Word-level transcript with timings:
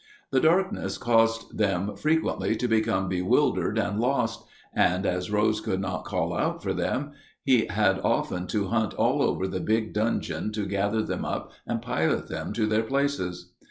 The 0.31 0.39
darkness 0.39 0.97
caused 0.97 1.59
them 1.59 1.95
frequently 1.95 2.55
to 2.55 2.67
become 2.67 3.07
bewildered 3.07 3.77
and 3.77 3.99
lost; 3.99 4.43
and 4.73 5.05
as 5.05 5.29
Rose 5.29 5.61
could 5.61 5.79
not 5.79 6.05
call 6.05 6.35
out 6.35 6.63
for 6.63 6.73
them, 6.73 7.11
he 7.43 7.67
had 7.67 7.99
often 7.99 8.47
to 8.47 8.69
hunt 8.69 8.95
all 8.95 9.21
over 9.21 9.47
the 9.47 9.59
big 9.59 9.93
dungeon 9.93 10.51
to 10.53 10.65
gather 10.65 11.03
them 11.03 11.23
up 11.23 11.51
and 11.67 11.83
pilot 11.83 12.29
them 12.29 12.51
to 12.53 12.65
their 12.65 12.81
places. 12.81 13.51